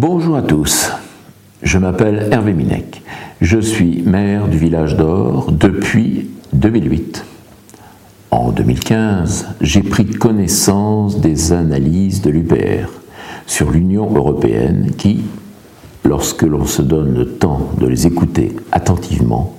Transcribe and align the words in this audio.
Bonjour 0.00 0.36
à 0.36 0.42
tous, 0.42 0.92
je 1.60 1.76
m'appelle 1.76 2.28
Hervé 2.30 2.52
Minec. 2.52 3.02
Je 3.40 3.58
suis 3.58 4.00
maire 4.02 4.46
du 4.46 4.56
village 4.56 4.94
d'Or 4.94 5.50
depuis 5.50 6.30
2008. 6.52 7.24
En 8.30 8.52
2015, 8.52 9.48
j'ai 9.60 9.82
pris 9.82 10.06
connaissance 10.06 11.20
des 11.20 11.52
analyses 11.52 12.22
de 12.22 12.30
l'UPR 12.30 12.88
sur 13.48 13.72
l'Union 13.72 14.08
européenne 14.14 14.92
qui, 14.96 15.24
lorsque 16.04 16.44
l'on 16.44 16.64
se 16.64 16.82
donne 16.82 17.14
le 17.14 17.26
temps 17.26 17.68
de 17.80 17.88
les 17.88 18.06
écouter 18.06 18.54
attentivement, 18.70 19.56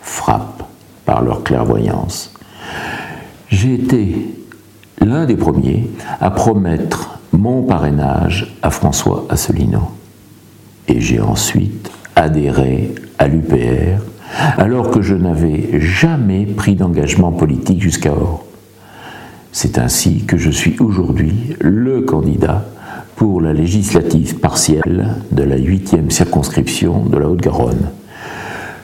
frappent 0.00 0.62
par 1.04 1.22
leur 1.22 1.42
clairvoyance. 1.42 2.32
J'ai 3.48 3.74
été 3.74 4.32
l'un 5.00 5.26
des 5.26 5.36
premiers 5.36 5.90
à 6.20 6.30
promettre 6.30 7.11
mon 7.32 7.62
parrainage 7.62 8.56
à 8.62 8.70
François 8.70 9.26
Asselineau. 9.28 9.90
Et 10.88 11.00
j'ai 11.00 11.20
ensuite 11.20 11.90
adhéré 12.16 12.94
à 13.18 13.28
l'UPR 13.28 14.02
alors 14.58 14.90
que 14.90 15.02
je 15.02 15.14
n'avais 15.14 15.80
jamais 15.80 16.46
pris 16.46 16.74
d'engagement 16.74 17.32
politique 17.32 17.82
jusqu'alors. 17.82 18.44
C'est 19.52 19.78
ainsi 19.78 20.24
que 20.24 20.36
je 20.36 20.50
suis 20.50 20.76
aujourd'hui 20.80 21.56
le 21.60 22.02
candidat 22.02 22.64
pour 23.16 23.40
la 23.40 23.52
législative 23.52 24.38
partielle 24.38 25.16
de 25.30 25.42
la 25.42 25.56
huitième 25.56 26.10
circonscription 26.10 27.04
de 27.04 27.18
la 27.18 27.28
Haute-Garonne. 27.28 27.90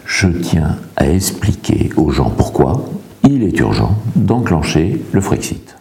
Je 0.05 0.29
tiens 0.29 0.77
à 0.97 1.09
expliquer 1.09 1.91
aux 1.97 2.11
gens 2.11 2.31
pourquoi 2.31 2.85
il 3.25 3.43
est 3.43 3.59
urgent 3.61 3.97
d'enclencher 4.15 5.03
le 5.13 5.21
Frexit. 5.21 5.78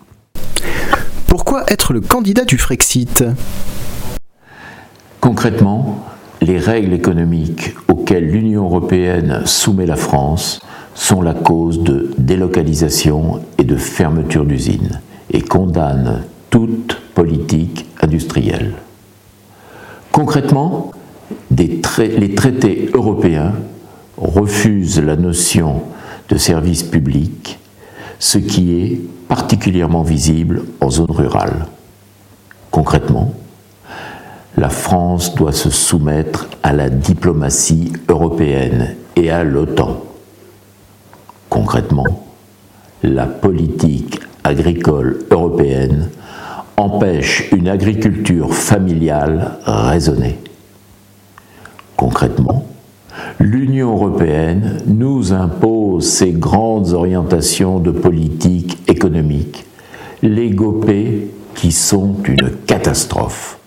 Pourquoi 1.27 1.65
être 1.67 1.91
le 1.91 1.99
candidat 1.99 2.45
du 2.45 2.57
Frexit? 2.57 3.23
Concrètement, 5.19 6.05
les 6.41 6.57
règles 6.57 6.93
économiques 6.93 7.75
auxquelles 7.89 8.27
l'Union 8.27 8.63
européenne 8.63 9.41
soumet 9.45 9.85
la 9.85 9.97
France 9.97 10.61
sont 10.95 11.21
la 11.21 11.33
cause 11.33 11.83
de 11.83 12.11
délocalisation 12.17 13.41
et 13.57 13.65
de 13.65 13.75
fermeture 13.75 14.45
d'usines 14.45 15.01
et 15.29 15.41
condamnent 15.41 16.23
toute 16.49 16.97
politique 17.13 17.85
industrielle. 18.01 18.75
Concrètement, 20.13 20.91
les 21.51 21.81
traités 22.35 22.89
européens 22.93 23.53
refusent 24.15 25.01
la 25.01 25.17
notion 25.17 25.81
de 26.29 26.37
service 26.37 26.83
public, 26.83 27.59
ce 28.19 28.37
qui 28.37 28.81
est 28.81 29.01
particulièrement 29.27 30.03
visible 30.03 30.63
en 30.81 30.89
zone 30.89 31.11
rurale. 31.11 31.67
Concrètement, 32.71 33.33
la 34.57 34.69
France 34.69 35.35
doit 35.35 35.51
se 35.51 35.69
soumettre 35.69 36.47
à 36.63 36.73
la 36.73 36.89
diplomatie 36.89 37.93
européenne 38.09 38.95
et 39.15 39.29
à 39.29 39.43
l'OTAN. 39.43 40.01
Concrètement, 41.49 42.25
la 43.03 43.25
politique 43.25 44.19
agricole 44.43 45.25
européenne 45.29 46.09
empêche 46.77 47.49
une 47.51 47.67
agriculture 47.67 48.53
familiale 48.53 49.57
raisonnée. 49.65 50.39
Concrètement, 51.95 52.66
l'Union 53.39 53.91
européenne 53.91 54.81
nous 54.87 55.33
impose 55.33 56.07
ses 56.07 56.31
grandes 56.31 56.93
orientations 56.93 57.79
de 57.79 57.91
politique 57.91 58.77
économique, 58.87 59.65
les 60.21 60.49
GOPÉ 60.49 61.31
qui 61.55 61.71
sont 61.71 62.15
une 62.23 62.51
catastrophe. 62.65 63.59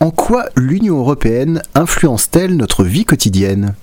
En 0.00 0.10
quoi 0.10 0.46
l'Union 0.56 0.98
européenne 0.98 1.62
influence-t-elle 1.74 2.56
notre 2.56 2.84
vie 2.84 3.04
quotidienne? 3.04 3.74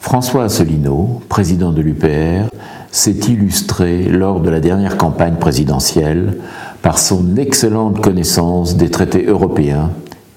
François 0.00 0.44
Asselineau, 0.44 1.22
président 1.28 1.72
de 1.72 1.80
l'UPR, 1.80 2.50
s'est 2.92 3.18
illustré 3.28 4.04
lors 4.04 4.40
de 4.40 4.50
la 4.50 4.60
dernière 4.60 4.98
campagne 4.98 5.36
présidentielle 5.36 6.38
par 6.82 6.98
son 6.98 7.36
excellente 7.36 8.02
connaissance 8.02 8.76
des 8.76 8.90
traités 8.90 9.24
européens 9.24 9.90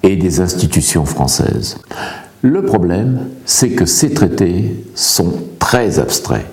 et 0.04 0.16
des 0.16 0.40
institutions 0.40 1.06
françaises. 1.06 1.78
Le 2.42 2.64
problème, 2.64 3.30
c'est 3.46 3.72
que 3.72 3.86
ces 3.86 4.14
traités 4.14 4.86
sont 4.96 5.34
très 5.60 6.00
abstraits. 6.00 6.46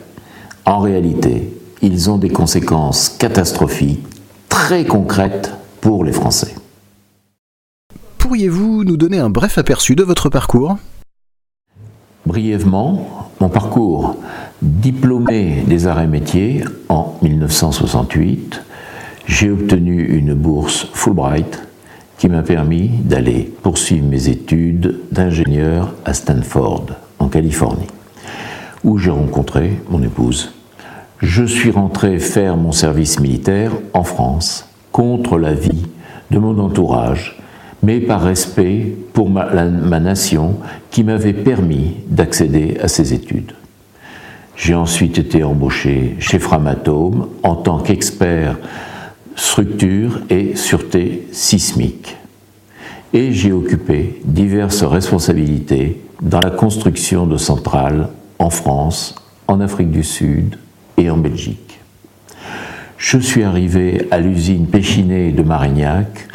En 0.65 0.79
réalité, 0.79 1.53
ils 1.83 2.11
ont 2.11 2.19
des 2.19 2.31
conséquences 2.31 3.09
catastrophiques 3.09 4.07
très 4.49 4.85
concrètes 4.85 5.53
pour 5.81 6.05
les 6.05 6.13
Français 6.13 6.55
pourriez-vous 8.35 8.83
nous 8.83 8.97
donner 8.97 9.19
un 9.19 9.31
bref 9.31 9.59
aperçu 9.59 9.95
de 9.95 10.03
votre 10.03 10.29
parcours? 10.29 10.77
Brièvement, 12.27 13.31
mon 13.39 13.49
parcours. 13.49 14.17
Diplômé 14.61 15.63
des 15.69 15.87
arts 15.87 16.01
et 16.01 16.09
métiers 16.09 16.65
en 16.89 17.17
1968, 17.23 18.61
j'ai 19.27 19.51
obtenu 19.51 20.05
une 20.17 20.35
bourse 20.35 20.89
Fulbright 20.95 21.63
qui 22.25 22.31
m'a 22.31 22.41
permis 22.41 22.89
d'aller 22.89 23.53
poursuivre 23.63 24.07
mes 24.07 24.31
études 24.31 24.99
d'ingénieur 25.13 25.93
à 26.07 26.15
Stanford, 26.15 26.87
en 27.19 27.29
Californie, 27.29 27.87
où 28.83 28.97
j'ai 28.97 29.11
rencontré 29.11 29.79
mon 29.91 30.03
épouse. 30.03 30.55
Je 31.19 31.45
suis 31.45 31.71
rentré 31.71 32.19
faire 32.19 32.57
mon 32.57 32.73
service 32.73 33.21
militaire 33.21 33.73
en 33.93 34.05
France 34.05 34.67
contre 34.91 35.37
l'avis 35.37 35.85
de 36.31 36.39
mon 36.39 36.59
entourage 36.61 37.39
mais 37.83 38.01
par 38.01 38.23
respect 38.23 38.97
pour 39.13 39.29
ma, 39.29 39.45
nation 40.01 40.57
qui 40.91 41.05
m'avait 41.05 41.35
permis 41.35 41.97
d'accéder 42.09 42.79
à 42.81 42.89
ces 42.89 43.13
études. 43.13 43.53
J'ai 44.57 44.75
ensuite 44.75 45.19
été 45.19 45.45
embauché 45.45 46.17
chez 46.21 46.39
Framatome 46.39 47.29
en 47.43 47.55
tant 47.55 47.81
qu'expert 47.81 48.57
structure 49.37 50.21
et 50.31 50.57
sûreté 50.57 51.27
sismique. 51.33 52.17
Et 53.13 53.33
j'ai 53.33 53.53
occupé 53.53 54.21
diverses 54.25 54.83
responsabilités 54.83 56.01
dans 56.21 56.41
la 56.41 56.51
construction 56.51 57.27
de 57.27 57.37
centrales 57.37 58.09
en 58.39 58.51
France, 58.51 59.15
en 59.47 59.61
Afrique 59.61 59.91
du 59.91 60.03
Sud 60.03 60.59
et 60.97 61.11
en 61.11 61.17
Belgique. 61.17 61.81
Je 62.97 63.19
suis 63.19 63.43
arrivé 63.43 64.09
à 64.11 64.19
l'usine 64.19 64.67
Péchinet 64.67 65.31
de 65.31 65.43
Marignac 65.43 66.29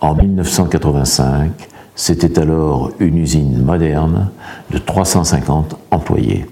en 0.00 0.14
1985, 0.14 1.50
c'était 1.94 2.38
alors 2.38 2.90
une 2.98 3.18
usine 3.18 3.62
moderne 3.62 4.30
de 4.70 4.78
350 4.78 5.76
employés. 5.90 6.46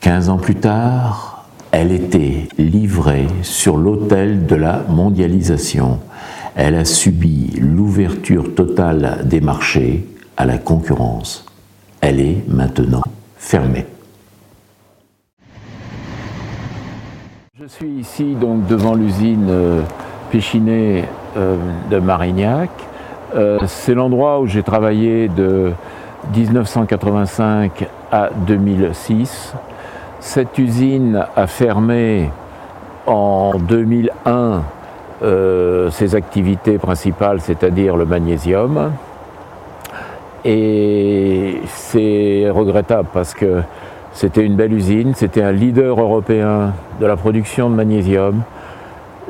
15 0.00 0.28
ans 0.30 0.38
plus 0.38 0.54
tard, 0.54 1.39
elle 1.72 1.92
était 1.92 2.48
livrée 2.58 3.26
sur 3.42 3.76
l'autel 3.76 4.46
de 4.46 4.56
la 4.56 4.84
mondialisation. 4.88 6.00
Elle 6.56 6.74
a 6.74 6.84
subi 6.84 7.52
l'ouverture 7.60 8.54
totale 8.54 9.20
des 9.24 9.40
marchés 9.40 10.06
à 10.36 10.46
la 10.46 10.58
concurrence. 10.58 11.46
Elle 12.00 12.20
est 12.20 12.44
maintenant 12.48 13.02
fermée. 13.36 13.86
Je 17.60 17.66
suis 17.66 17.88
ici 18.00 18.34
donc 18.34 18.66
devant 18.66 18.94
l'usine 18.94 19.46
euh, 19.48 19.82
Péchinet 20.30 21.04
euh, 21.36 21.56
de 21.90 21.98
Marignac. 21.98 22.70
Euh, 23.36 23.58
c'est 23.66 23.94
l'endroit 23.94 24.40
où 24.40 24.46
j'ai 24.46 24.62
travaillé 24.62 25.28
de 25.28 25.72
1985 26.34 27.86
à 28.10 28.30
2006. 28.46 29.54
Cette 30.20 30.58
usine 30.58 31.26
a 31.34 31.46
fermé 31.46 32.30
en 33.06 33.52
2001 33.58 34.62
euh, 35.22 35.90
ses 35.90 36.14
activités 36.14 36.76
principales, 36.76 37.40
c'est-à-dire 37.40 37.96
le 37.96 38.04
magnésium. 38.04 38.92
Et 40.44 41.60
c'est 41.66 42.48
regrettable 42.50 43.08
parce 43.12 43.32
que 43.32 43.62
c'était 44.12 44.44
une 44.44 44.56
belle 44.56 44.74
usine, 44.74 45.14
c'était 45.14 45.42
un 45.42 45.52
leader 45.52 45.98
européen 45.98 46.74
de 47.00 47.06
la 47.06 47.16
production 47.16 47.70
de 47.70 47.74
magnésium. 47.74 48.42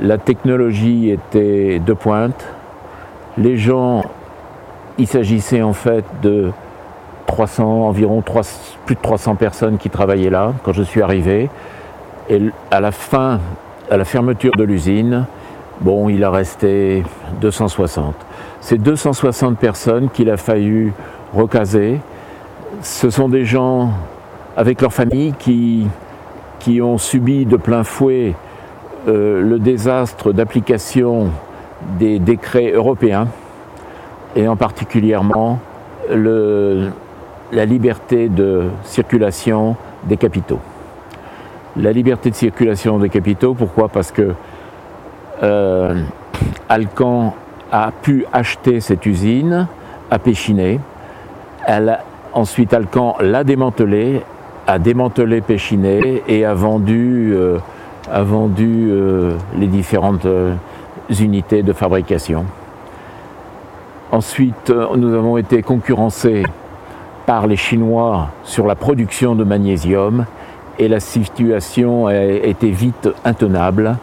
La 0.00 0.19
technologie 0.19 1.10
était 1.10 1.78
de 1.78 1.92
pointe. 1.92 2.46
Les 3.38 3.56
gens, 3.56 4.04
il 4.98 5.06
s'agissait 5.06 5.62
en 5.62 5.72
fait 5.72 6.04
de 6.20 6.50
300, 7.30 7.88
environ 7.88 8.22
plus 8.86 8.96
de 8.96 9.00
300 9.00 9.36
personnes 9.36 9.78
qui 9.78 9.88
travaillaient 9.88 10.30
là 10.30 10.52
quand 10.64 10.72
je 10.72 10.82
suis 10.82 11.00
arrivé. 11.00 11.48
Et 12.28 12.40
à 12.70 12.80
la 12.80 12.90
fin, 12.90 13.38
à 13.88 13.96
la 13.96 14.04
fermeture 14.04 14.56
de 14.56 14.64
l'usine, 14.64 15.26
bon, 15.80 16.08
il 16.08 16.24
a 16.24 16.30
resté 16.30 17.04
260. 17.40 18.14
Ces 18.60 18.78
260 18.78 19.58
personnes 19.58 20.08
qu'il 20.10 20.28
a 20.28 20.36
fallu 20.36 20.92
recaser, 21.32 22.00
ce 22.82 23.10
sont 23.10 23.28
des 23.28 23.44
gens 23.44 23.90
avec 24.56 24.82
leur 24.82 24.92
famille 24.92 25.32
qui, 25.38 25.88
ont 26.82 26.98
subi 26.98 27.46
de 27.46 27.56
plein 27.56 27.84
fouet 27.84 28.34
euh, 29.06 29.40
le 29.42 29.58
désastre 29.58 30.32
d'application 30.32 31.30
des 31.98 32.18
décrets 32.18 32.72
européens 32.72 33.28
et 34.36 34.46
en 34.46 34.56
particulièrement 34.56 35.58
la 37.52 37.64
liberté 37.64 38.29
de 38.29 38.64
circulation 38.85 39.76
des 40.05 40.17
capitaux. 40.17 40.61
La 41.76 41.93
liberté 41.93 42.31
de 42.31 42.35
circulation 42.35 42.99
des 42.99 43.08
capitaux, 43.08 43.55
pourquoi? 43.55 43.88
Parce 43.88 44.11
que 44.11 44.32
euh, 45.43 46.02
Alcan 46.69 47.35
a 47.73 47.93
pu 48.02 48.26
acheter 48.32 48.81
cette 48.81 49.06
usine 49.06 49.67
à 50.11 50.19
Péchiné. 50.19 50.81
ensuite, 52.32 52.75
Alcan 52.75 53.17
l'a 53.20 53.44
démantelée, 53.44 54.23
a 54.67 54.79
démantelé 54.79 55.41
Péchiné 55.41 56.23
et 56.26 56.44
a 56.44 56.55
vendu, 56.55 57.32
euh, 57.35 57.58
euh, 58.12 59.32
les 59.56 59.67
différentes 59.67 60.26
unités 61.20 61.62
de 61.62 61.73
fabrication. 61.73 62.44
Ensuite, 64.12 64.73
nous 64.97 65.14
avons 65.14 65.37
été 65.37 65.62
concurrencés 65.62 66.43
par 67.30 67.46
les 67.46 67.54
Chinois 67.54 68.30
sur 68.42 68.66
la 68.66 68.74
production 68.74 69.36
de 69.36 69.44
magnésium 69.44 70.26
et 70.80 70.88
la 70.88 70.98
situation 70.98 72.10
été 72.10 72.70
vite 72.70 73.08
intenable 73.24 73.98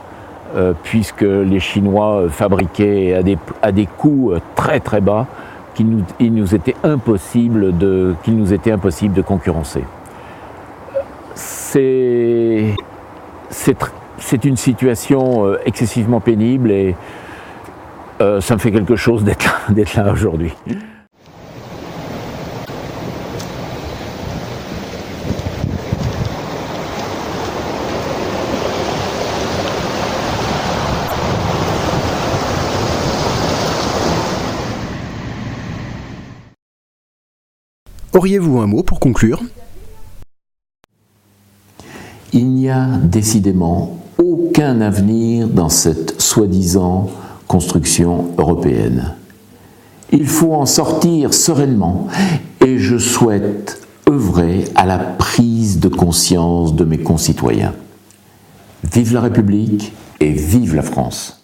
euh, 0.55 0.71
puisque 0.81 1.23
les 1.23 1.59
Chinois 1.59 2.29
fabriquaient 2.29 3.15
à 3.15 3.23
des, 3.23 3.37
à 3.61 3.73
des 3.73 3.85
coûts 3.85 4.31
très 4.55 4.79
très 4.79 5.01
bas 5.01 5.25
qu'il 5.75 5.89
nous, 5.89 6.05
nous, 6.21 6.55
était 6.55 6.77
impossible 6.85 7.77
de, 7.77 8.15
qu'il 8.23 8.37
nous 8.37 8.53
était 8.53 8.71
impossible 8.71 9.13
de 9.13 9.21
concurrencer. 9.21 9.83
C'est, 11.35 12.75
c'est, 13.49 14.45
une 14.45 14.55
situation 14.55 15.45
euh, 15.45 15.59
excessivement 15.65 16.21
pénible 16.21 16.71
et 16.71 16.95
euh, 18.21 18.39
ça 18.39 18.53
me 18.53 18.59
fait 18.59 18.71
quelque 18.71 18.95
chose 18.95 19.25
d'être 19.25 19.65
d'être 19.69 19.95
là 19.95 20.13
aujourd'hui. 20.13 20.53
Auriez-vous 38.13 38.59
un 38.59 38.67
mot 38.67 38.83
pour 38.83 38.99
conclure? 38.99 39.41
Il 42.33 42.49
n'y 42.49 42.69
a 42.69 42.85
décidément 42.97 43.99
aucun 44.17 44.81
avenir 44.81 45.47
dans 45.47 45.69
cette 45.69 46.19
soi-disant 46.21 47.09
construction 47.47 48.33
européenne. 48.37 49.13
Il 50.11 50.27
faut 50.27 50.53
en 50.53 50.65
sortir 50.65 51.33
sereinement 51.33 52.07
et 52.65 52.77
je 52.77 52.97
souhaite 52.97 53.87
œuvrer 54.09 54.65
à 54.75 54.85
la 54.85 54.97
prise 54.97 55.79
de 55.79 55.89
conscience 55.89 56.75
de 56.75 56.85
mes 56.85 56.97
concitoyens. 56.97 57.73
Vive 58.83 59.13
la 59.13 59.21
République 59.21 59.93
et 60.19 60.31
vive 60.31 60.75
la 60.75 60.81
France. 60.81 61.43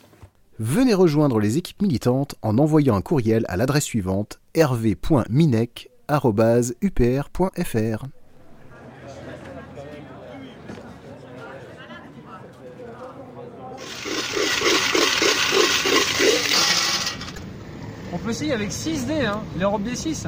Venez 0.60 0.94
rejoindre 0.94 1.40
les 1.40 1.58
équipes 1.58 1.82
militantes 1.82 2.36
en 2.42 2.58
envoyant 2.58 2.96
un 2.96 3.02
courriel 3.02 3.46
à 3.50 3.58
l'adresse 3.58 3.84
suivante 3.84 4.40
hervé.minec 4.54 5.90
upr.fr. 6.82 8.06
On 18.14 18.18
peut 18.18 18.30
essayer 18.30 18.54
avec 18.54 18.70
6D, 18.70 19.26
hein, 19.26 19.42
l'Europe 19.60 19.84
des 19.84 19.96
6. 19.96 20.28